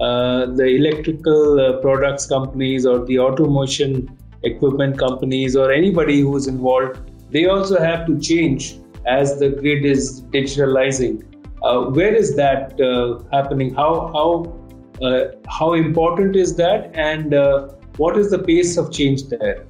uh, 0.00 0.46
the 0.46 0.64
electrical 0.64 1.60
uh, 1.60 1.80
products 1.80 2.26
companies 2.26 2.86
or 2.86 3.04
the 3.04 3.18
automation 3.20 4.18
equipment 4.42 4.98
companies 4.98 5.54
or 5.54 5.70
anybody 5.70 6.20
who's 6.22 6.48
involved, 6.48 6.98
they 7.30 7.46
also 7.46 7.78
have 7.78 8.06
to 8.06 8.18
change 8.18 8.78
as 9.06 9.38
the 9.38 9.50
grid 9.50 9.84
is 9.84 10.22
digitalizing. 10.22 11.22
Uh, 11.62 11.84
where 11.84 12.14
is 12.14 12.36
that 12.36 12.80
uh, 12.80 13.22
happening? 13.32 13.74
How 13.74 14.10
how 14.14 14.56
uh, 15.02 15.32
how 15.48 15.74
important 15.74 16.36
is 16.36 16.56
that, 16.56 16.90
and 16.94 17.34
uh, 17.34 17.68
what 17.96 18.16
is 18.16 18.30
the 18.30 18.38
pace 18.38 18.76
of 18.76 18.92
change 18.92 19.28
there? 19.28 19.66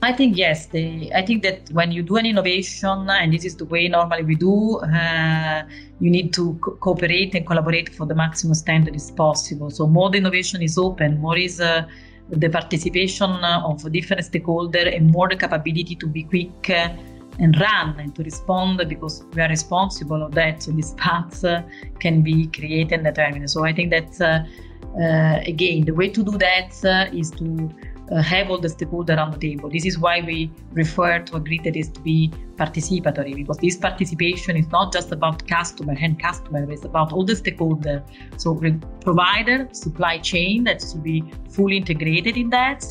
I 0.00 0.12
think 0.12 0.36
yes. 0.36 0.66
The, 0.66 1.12
I 1.12 1.26
think 1.26 1.42
that 1.42 1.70
when 1.72 1.90
you 1.90 2.04
do 2.04 2.16
an 2.16 2.26
innovation, 2.26 3.10
and 3.10 3.32
this 3.32 3.44
is 3.44 3.56
the 3.56 3.64
way 3.64 3.88
normally 3.88 4.22
we 4.22 4.36
do, 4.36 4.78
uh, 4.78 5.64
you 5.98 6.10
need 6.10 6.32
to 6.34 6.56
co- 6.62 6.76
cooperate 6.76 7.34
and 7.34 7.44
collaborate 7.44 7.92
for 7.96 8.06
the 8.06 8.14
maximum 8.14 8.54
standard 8.54 8.94
is 8.94 9.10
possible. 9.10 9.70
So 9.70 9.88
more 9.88 10.10
the 10.10 10.18
innovation 10.18 10.62
is 10.62 10.78
open, 10.78 11.20
more 11.20 11.36
is 11.36 11.60
uh, 11.60 11.88
the 12.30 12.48
participation 12.48 13.30
of 13.30 13.90
different 13.90 14.22
stakeholders, 14.22 14.94
and 14.96 15.10
more 15.10 15.28
the 15.28 15.36
capability 15.36 15.96
to 15.96 16.06
be 16.06 16.22
quick 16.22 16.70
uh, 16.70 16.90
and 17.38 17.58
run 17.60 17.98
and 18.00 18.14
to 18.16 18.22
respond 18.22 18.82
because 18.88 19.24
we 19.34 19.42
are 19.42 19.48
responsible 19.48 20.28
that. 20.28 20.62
So 20.62 20.72
these 20.72 20.92
paths 20.94 21.44
uh, 21.44 21.62
can 22.00 22.22
be 22.22 22.46
created 22.48 22.92
and 22.94 23.04
determined. 23.04 23.50
So 23.50 23.64
I 23.64 23.72
think 23.72 23.90
that 23.90 24.20
uh, 24.20 25.00
uh, 25.00 25.40
again, 25.46 25.84
the 25.84 25.94
way 25.94 26.08
to 26.08 26.22
do 26.24 26.36
that 26.38 26.72
is 27.14 27.30
to 27.32 27.70
uh, 28.10 28.22
have 28.22 28.50
all 28.50 28.58
the 28.58 28.68
stakeholders 28.68 29.18
on 29.18 29.30
the 29.30 29.38
table. 29.38 29.68
This 29.68 29.84
is 29.84 29.98
why 29.98 30.22
we 30.22 30.50
refer 30.72 31.18
to 31.20 31.36
a 31.36 31.40
grid 31.40 31.64
that 31.64 31.76
is 31.76 31.88
to 31.90 32.00
be 32.00 32.32
participatory, 32.56 33.36
because 33.36 33.58
this 33.58 33.76
participation 33.76 34.56
is 34.56 34.66
not 34.68 34.92
just 34.92 35.12
about 35.12 35.46
customer 35.46 35.94
and 36.00 36.20
customer, 36.20 36.70
it's 36.72 36.84
about 36.84 37.12
all 37.12 37.24
the 37.24 37.34
stakeholders. 37.34 38.02
So 38.38 38.58
provider, 39.00 39.68
supply 39.72 40.18
chain 40.18 40.64
that 40.64 40.80
should 40.80 41.02
be 41.02 41.22
fully 41.50 41.76
integrated 41.76 42.36
in 42.36 42.50
that, 42.50 42.82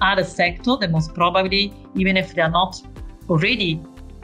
other 0.00 0.24
sector 0.24 0.76
that 0.80 0.90
most 0.90 1.14
probably, 1.14 1.72
even 1.94 2.16
if 2.16 2.34
they 2.34 2.42
are 2.42 2.50
not 2.50 2.80
already 3.28 3.80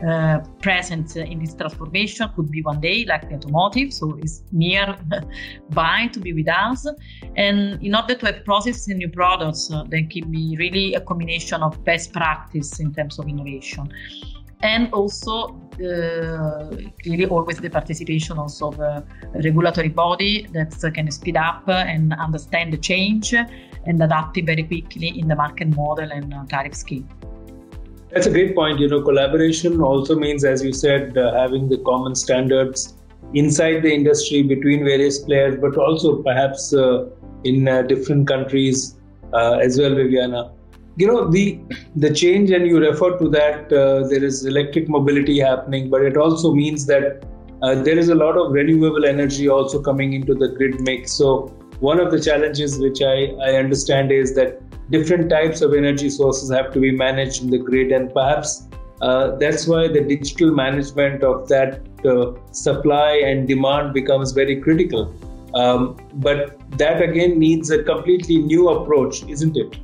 uh, 0.07 0.39
present 0.61 1.17
in 1.17 1.39
this 1.41 1.55
transformation 1.55 2.29
could 2.37 2.51
be 2.51 2.63
one 2.63 2.81
day 2.81 3.05
like 3.07 3.29
the 3.29 3.35
automotive 3.35 3.93
so 3.93 4.17
it's 4.23 4.43
near 4.53 4.97
by 5.71 6.07
to 6.13 6.21
be 6.21 6.33
with 6.33 6.49
us 6.49 6.87
and 7.37 7.83
in 7.83 7.95
order 7.95 8.15
to 8.15 8.27
have 8.27 8.45
processes 8.45 8.89
and 8.89 8.99
new 8.99 9.09
products 9.09 9.71
uh, 9.73 9.85
can 10.11 10.31
be 10.31 10.57
really 10.59 10.95
a 10.95 11.01
combination 11.01 11.63
of 11.63 11.83
best 11.85 12.13
practice 12.13 12.81
in 12.81 12.93
terms 12.95 13.19
of 13.19 13.29
innovation 13.29 13.89
and 14.63 14.93
also 14.93 15.61
uh, 15.75 16.77
clearly 17.03 17.27
always 17.27 17.59
the 17.59 17.71
participation 17.71 18.39
also 18.39 18.69
of 18.69 18.81
a 18.81 19.05
regulatory 19.35 19.89
body 19.89 20.47
that 20.53 20.73
can 20.95 21.11
speed 21.11 21.37
up 21.37 21.69
and 21.69 22.13
understand 22.15 22.73
the 22.73 22.77
change 22.77 23.33
and 23.33 24.03
adapt 24.03 24.37
it 24.37 24.47
very 24.47 24.65
quickly 24.65 25.19
in 25.19 25.29
the 25.29 25.37
market 25.37 25.69
model 25.77 26.11
and 26.11 26.35
uh, 26.35 26.45
tariff 26.49 26.75
scheme. 26.75 27.09
That's 28.11 28.27
a 28.27 28.31
great 28.31 28.55
point. 28.55 28.79
You 28.79 28.89
know, 28.89 29.03
collaboration 29.03 29.81
also 29.81 30.17
means, 30.17 30.45
as 30.45 30.65
you 30.65 30.73
said, 30.73 31.17
uh, 31.19 31.35
having 31.35 31.69
the 31.69 31.79
common 31.79 32.15
standards 32.15 32.95
inside 33.35 33.83
the 33.83 33.93
industry 33.93 34.43
between 34.43 34.85
various 34.85 35.19
players, 35.19 35.57
but 35.61 35.77
also 35.77 36.23
perhaps 36.23 36.73
uh, 36.73 37.07
in 37.45 37.69
uh, 37.69 37.83
different 37.83 38.27
countries 38.27 38.99
uh, 39.35 39.59
as 39.63 39.79
well, 39.79 39.95
Viviana. 39.95 40.53
You 40.97 41.07
know, 41.07 41.31
the 41.31 41.61
the 41.97 42.13
change, 42.13 42.51
and 42.51 42.67
you 42.67 42.81
refer 42.81 43.17
to 43.19 43.29
that, 43.29 43.73
uh, 43.73 44.09
there 44.09 44.25
is 44.25 44.45
electric 44.45 44.89
mobility 44.89 45.39
happening, 45.39 45.91
but 45.91 46.03
it 46.03 46.17
also 46.17 46.53
means 46.53 46.87
that 46.87 47.25
uh, 47.63 47.75
there 47.83 47.99
is 47.99 48.09
a 48.09 48.15
lot 48.15 48.37
of 48.37 48.53
renewable 48.53 49.05
energy 49.05 49.49
also 49.49 49.81
coming 49.81 50.15
into 50.15 50.35
the 50.35 50.49
grid 50.49 50.81
mix. 50.81 51.13
So, 51.13 51.55
one 51.81 52.01
of 52.01 52.11
the 52.11 52.21
challenges 52.21 52.79
which 52.79 53.01
I, 53.03 53.27
I 53.49 53.55
understand 53.57 54.11
is 54.11 54.35
that 54.35 54.61
different 54.91 55.31
types 55.31 55.61
of 55.61 55.75
energy 55.75 56.11
sources 56.11 56.51
have 56.51 56.73
to 56.73 56.81
be 56.81 56.91
managed 56.91 57.43
in 57.43 57.51
the 57.51 57.59
grid, 57.59 57.93
and 57.93 58.13
perhaps 58.13 58.69
uh, 59.01 59.37
that's 59.37 59.67
why 59.67 59.89
the 59.89 60.01
digital 60.01 60.51
management 60.51 61.23
of 61.23 61.49
that 61.49 61.81
uh, 62.05 62.33
supply 62.53 63.13
and 63.25 63.47
demand 63.47 63.95
becomes 63.95 64.33
very 64.33 64.61
critical. 64.61 65.15
Um, 65.55 65.97
but 66.15 66.59
that 66.79 67.01
again 67.01 67.39
needs 67.39 67.71
a 67.71 67.83
completely 67.83 68.39
new 68.39 68.69
approach, 68.69 69.23
isn't 69.25 69.57
it? 69.57 69.79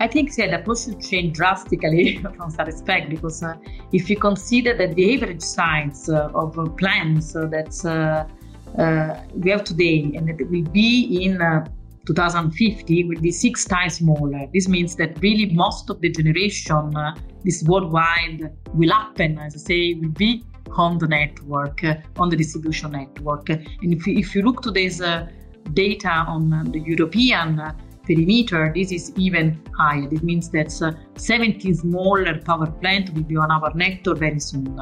I 0.00 0.08
think 0.08 0.36
yeah, 0.36 0.48
the 0.48 0.60
approach 0.60 0.80
should 0.84 1.00
change 1.00 1.36
drastically 1.36 2.18
from 2.36 2.50
that 2.50 2.66
respect 2.66 3.08
because 3.08 3.42
uh, 3.42 3.54
if 3.92 4.10
you 4.10 4.16
consider 4.16 4.76
that 4.76 4.96
the 4.96 5.14
average 5.14 5.40
size 5.42 6.08
uh, 6.08 6.28
of 6.34 6.76
plants 6.76 7.36
uh, 7.36 7.46
that 7.46 7.72
uh, 7.86 9.20
we 9.34 9.50
have 9.50 9.62
today 9.62 10.10
and 10.16 10.28
that 10.28 10.50
will 10.50 10.68
be 10.72 11.24
in 11.24 11.38
2050 12.06 13.04
will 13.04 13.20
be 13.20 13.30
six 13.30 13.64
times 13.64 13.96
smaller. 13.96 14.46
This 14.52 14.68
means 14.68 14.96
that 14.96 15.20
really 15.22 15.46
most 15.54 15.90
of 15.90 16.00
the 16.00 16.10
generation, 16.10 16.96
uh, 16.96 17.14
this 17.44 17.62
worldwide, 17.62 18.52
will 18.74 18.90
happen, 18.90 19.38
as 19.38 19.54
I 19.54 19.58
say, 19.58 19.94
will 19.94 20.10
be 20.10 20.44
on 20.76 20.98
the 20.98 21.06
network, 21.06 21.84
uh, 21.84 21.96
on 22.16 22.28
the 22.28 22.36
distribution 22.36 22.92
network. 22.92 23.48
And 23.50 23.66
if, 23.82 24.06
if 24.08 24.34
you 24.34 24.42
look 24.42 24.62
to 24.62 24.70
this 24.70 25.00
uh, 25.00 25.28
data 25.74 26.10
on 26.10 26.52
uh, 26.52 26.64
the 26.64 26.80
European 26.80 27.60
uh, 27.60 27.72
perimeter, 28.04 28.72
this 28.74 28.92
is 28.92 29.12
even 29.16 29.60
higher. 29.76 30.08
It 30.10 30.22
means 30.22 30.50
that 30.50 30.72
uh, 30.82 30.92
17 31.16 31.74
smaller 31.74 32.40
power 32.40 32.70
plant 32.70 33.12
will 33.14 33.22
be 33.22 33.36
on 33.36 33.50
our 33.50 33.72
network 33.74 34.18
very 34.18 34.40
soon. 34.40 34.78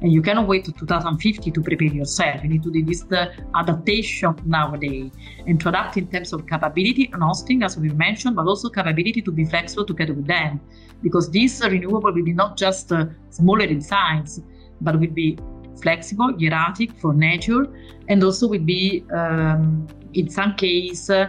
And 0.00 0.12
you 0.12 0.22
cannot 0.22 0.48
wait 0.48 0.64
to 0.66 0.72
2050 0.72 1.50
to 1.50 1.60
prepare 1.60 1.88
yourself. 1.88 2.42
You 2.42 2.50
need 2.50 2.62
to 2.62 2.70
do 2.70 2.84
this 2.84 3.02
the 3.02 3.32
adaptation 3.54 4.34
nowadays 4.44 5.12
and 5.46 5.60
to 5.60 5.68
adapt 5.68 5.96
in 5.96 6.06
terms 6.08 6.32
of 6.32 6.46
capability 6.46 7.10
and 7.12 7.22
hosting, 7.22 7.62
as 7.62 7.76
we 7.76 7.88
mentioned, 7.90 8.36
but 8.36 8.46
also 8.46 8.68
capability 8.68 9.22
to 9.22 9.30
be 9.30 9.44
flexible 9.44 9.84
together 9.84 10.14
with 10.14 10.26
them. 10.26 10.60
Because 11.02 11.30
this 11.30 11.62
renewable 11.62 12.12
will 12.12 12.24
be 12.24 12.32
not 12.32 12.56
just 12.56 12.92
uh, 12.92 13.06
smaller 13.30 13.64
in 13.64 13.80
size, 13.80 14.40
but 14.80 14.98
will 14.98 15.10
be 15.10 15.38
flexible, 15.80 16.34
erratic 16.38 16.98
for 17.00 17.12
nature, 17.12 17.66
and 18.08 18.22
also 18.22 18.48
will 18.48 18.58
be, 18.58 19.04
um, 19.14 19.86
in 20.14 20.28
some 20.28 20.54
case, 20.54 21.10
uh, 21.10 21.28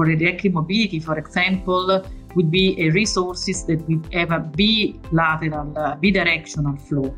for 0.00 0.08
electric 0.08 0.54
mobility, 0.54 0.98
for 0.98 1.18
example, 1.18 2.02
would 2.34 2.50
be 2.50 2.74
a 2.80 2.88
resources 2.88 3.64
that 3.64 3.86
will 3.86 4.00
have 4.14 4.30
a 4.30 4.40
bilateral, 4.40 5.76
uh, 5.76 5.94
bidirectional 5.96 6.80
flow. 6.88 7.14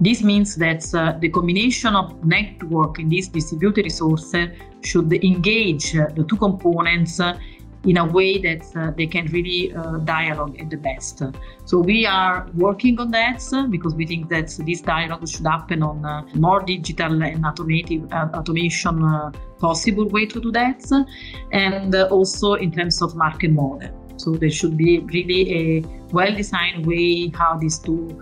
This 0.00 0.22
means 0.22 0.54
that 0.56 0.82
uh, 0.94 1.18
the 1.18 1.28
combination 1.28 1.96
of 1.96 2.24
network 2.24 3.00
in 3.00 3.08
these 3.08 3.26
distributed 3.26 3.84
resources 3.84 4.48
should 4.84 5.12
engage 5.12 5.96
uh, 5.96 6.06
the 6.14 6.22
two 6.22 6.36
components 6.36 7.18
uh, 7.18 7.36
in 7.84 7.96
a 7.96 8.04
way 8.04 8.38
that 8.38 8.62
uh, 8.76 8.90
they 8.96 9.06
can 9.06 9.26
really 9.26 9.74
uh, 9.74 9.96
dialogue 9.98 10.58
at 10.60 10.68
the 10.68 10.76
best. 10.76 11.22
So 11.64 11.78
we 11.78 12.04
are 12.04 12.46
working 12.54 13.00
on 13.00 13.10
that 13.12 13.42
uh, 13.52 13.66
because 13.68 13.94
we 13.94 14.06
think 14.06 14.28
that 14.28 14.48
this 14.66 14.80
dialogue 14.82 15.26
should 15.26 15.46
happen 15.46 15.82
on 15.82 16.04
uh, 16.04 16.22
more 16.34 16.60
digital 16.60 17.22
and 17.22 17.44
automative 17.44 18.12
uh, 18.12 18.28
automation 18.34 19.02
uh, 19.02 19.30
possible 19.58 20.06
way 20.08 20.26
to 20.26 20.40
do 20.40 20.52
that, 20.52 20.82
and 21.52 21.94
also 21.94 22.54
in 22.54 22.70
terms 22.72 23.00
of 23.02 23.14
market 23.14 23.50
model. 23.50 23.90
So 24.16 24.32
there 24.32 24.50
should 24.50 24.76
be 24.76 25.00
really 25.00 25.42
a 25.54 25.80
well-designed 26.12 26.84
way 26.84 27.30
how 27.34 27.56
these 27.56 27.78
two 27.78 28.20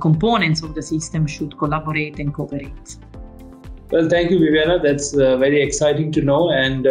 components 0.00 0.62
of 0.62 0.74
the 0.74 0.82
system 0.82 1.26
should 1.26 1.58
collaborate 1.58 2.20
and 2.20 2.32
cooperate. 2.32 2.96
Well, 3.90 4.08
thank 4.08 4.30
you, 4.30 4.38
Viviana. 4.38 4.78
That's 4.80 5.12
very 5.12 5.62
exciting 5.62 6.12
to 6.12 6.22
know 6.22 6.50
and 6.50 6.86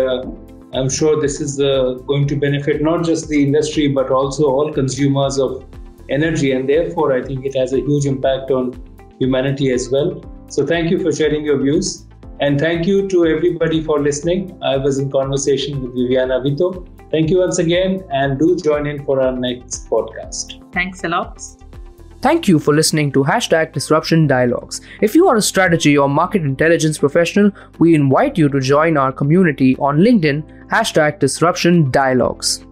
I'm 0.74 0.90
sure 0.90 1.20
this 1.20 1.42
is 1.42 1.60
uh, 1.60 1.94
going 2.06 2.28
to 2.28 2.36
benefit 2.36 2.82
not 2.82 3.04
just 3.04 3.28
the 3.28 3.44
industry 3.44 3.88
but 3.88 4.12
also 4.12 4.46
all 4.46 4.72
consumers 4.72 5.40
of 5.40 5.66
energy, 6.10 6.52
and 6.52 6.70
therefore 6.70 7.14
I 7.14 7.24
think 7.24 7.46
it 7.46 7.56
has 7.58 7.74
a 7.74 7.78
huge 7.78 8.06
impact 8.06 8.52
on 8.52 8.74
humanity 9.20 9.72
as 9.72 9.90
well. 9.90 10.24
So 10.48 10.66
thank 10.66 10.92
you 10.92 11.00
for 11.00 11.12
sharing 11.12 11.44
your 11.46 11.60
views, 11.62 12.08
and 12.40 12.60
thank 12.60 12.86
you 12.86 13.08
to 13.10 13.26
everybody 13.26 13.84
for 13.84 14.00
listening. 14.00 14.58
I 14.64 14.78
was 14.78 15.00
in 15.00 15.12
conversation 15.12 15.82
with 15.82 15.94
Viviana 15.94 16.40
Vitto. 16.40 16.88
Thank 17.12 17.32
you 17.32 17.40
once 17.40 17.58
again, 17.58 18.04
and 18.12 18.38
do 18.38 18.56
join 18.56 18.86
in 18.86 19.04
for 19.06 19.22
our 19.22 19.32
next 19.32 19.90
podcast. 19.90 20.62
Thanks 20.72 21.04
a 21.04 21.10
lot. 21.10 21.69
Thank 22.22 22.50
you 22.50 22.60
for 22.60 22.74
listening 22.76 23.14
to 23.14 23.24
Hashtag 23.24 23.72
Disruption 23.72 24.28
Dialogues. 24.28 24.82
If 25.02 25.16
you 25.16 25.30
are 25.30 25.38
a 25.38 25.42
strategy 25.42 25.98
or 25.98 26.10
market 26.10 26.42
intelligence 26.42 26.98
professional, 26.98 27.52
we 27.80 27.96
invite 27.96 28.38
you 28.38 28.50
to 28.50 28.60
join 28.60 28.98
our 28.98 29.14
community 29.14 29.78
on 29.78 30.00
LinkedIn, 30.00 30.68
Hashtag 30.68 31.20
Disruption 31.20 31.90
Dialogues. 31.92 32.66